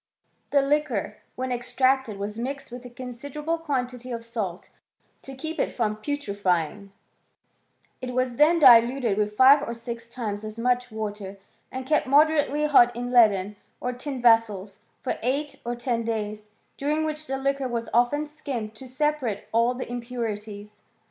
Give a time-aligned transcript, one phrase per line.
[0.49, 4.69] The liquor, when extracted, was mixed with a considerable quantity of salt
[5.21, 6.89] to keep it from putrifying;
[8.01, 11.37] it was then diluted with five or six times as much water,
[11.71, 17.03] and kept moderately hot in leaden or tin vessels, for eight or ten days, during
[17.05, 20.81] which the liquor was often skimmed to separate all the impurities.